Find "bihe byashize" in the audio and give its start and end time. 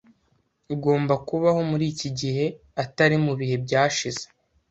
3.39-4.23